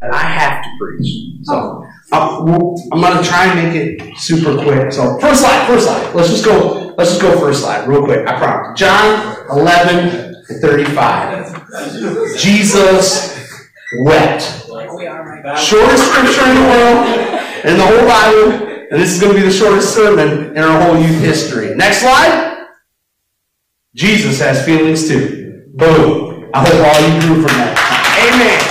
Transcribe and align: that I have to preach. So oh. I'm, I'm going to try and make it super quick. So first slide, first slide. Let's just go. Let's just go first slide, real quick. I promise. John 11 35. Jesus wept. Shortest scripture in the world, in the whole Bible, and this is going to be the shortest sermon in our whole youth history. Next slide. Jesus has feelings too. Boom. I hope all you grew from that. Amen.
that 0.00 0.12
I 0.12 0.22
have 0.22 0.64
to 0.64 0.70
preach. 0.78 1.44
So 1.44 1.86
oh. 2.12 2.76
I'm, 2.92 2.92
I'm 2.92 3.00
going 3.00 3.22
to 3.22 3.28
try 3.28 3.46
and 3.46 3.72
make 3.72 3.74
it 3.74 4.18
super 4.18 4.54
quick. 4.56 4.92
So 4.92 5.18
first 5.18 5.40
slide, 5.40 5.66
first 5.66 5.86
slide. 5.86 6.14
Let's 6.14 6.30
just 6.30 6.44
go. 6.44 6.94
Let's 6.96 7.10
just 7.10 7.22
go 7.22 7.38
first 7.38 7.60
slide, 7.60 7.86
real 7.86 8.04
quick. 8.04 8.26
I 8.26 8.38
promise. 8.38 8.78
John 8.78 9.36
11 9.50 10.26
35. 10.60 12.38
Jesus 12.38 13.36
wept. 14.04 14.42
Shortest 15.58 16.10
scripture 16.10 16.48
in 16.48 16.54
the 16.54 16.62
world, 16.62 17.06
in 17.64 17.76
the 17.76 17.86
whole 17.86 18.06
Bible, 18.06 18.66
and 18.90 19.00
this 19.00 19.12
is 19.12 19.20
going 19.20 19.34
to 19.34 19.40
be 19.40 19.46
the 19.46 19.52
shortest 19.52 19.94
sermon 19.94 20.56
in 20.56 20.58
our 20.58 20.82
whole 20.82 21.00
youth 21.00 21.20
history. 21.20 21.74
Next 21.74 21.98
slide. 21.98 22.66
Jesus 23.94 24.40
has 24.40 24.64
feelings 24.64 25.08
too. 25.08 25.70
Boom. 25.74 26.50
I 26.52 26.66
hope 26.66 26.86
all 26.86 27.14
you 27.14 27.20
grew 27.20 27.42
from 27.42 27.56
that. 27.56 28.32
Amen. 28.34 28.65